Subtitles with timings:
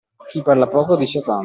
[0.29, 1.39] Chi parla poco, dice tanto.